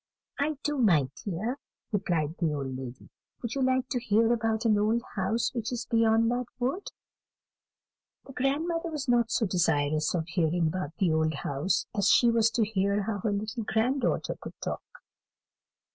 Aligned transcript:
"I 0.39 0.57
do, 0.63 0.79
my 0.79 1.09
dear," 1.23 1.59
replied 1.91 2.33
the 2.39 2.53
old 2.55 2.75
lady. 2.75 3.07
"Would 3.43 3.53
you 3.53 3.61
like 3.61 3.87
to 3.89 3.99
hear 3.99 4.33
about 4.33 4.65
an 4.65 4.75
old 4.79 5.03
house 5.15 5.53
which 5.53 5.71
is 5.71 5.85
beyond 5.85 6.31
that 6.31 6.47
wood?" 6.57 6.87
The 8.25 8.33
grandmother 8.33 8.89
was 8.89 9.07
not 9.07 9.29
so 9.29 9.45
desirous 9.45 10.15
of 10.15 10.27
hearing 10.27 10.65
about 10.65 10.95
the 10.97 11.11
old 11.13 11.35
house, 11.35 11.85
as 11.95 12.09
she 12.09 12.31
was 12.31 12.49
to 12.49 12.65
hear 12.65 13.03
how 13.03 13.19
her 13.19 13.31
little 13.31 13.61
grand 13.63 14.01
daughter 14.01 14.35
could 14.41 14.59
talk. 14.59 14.81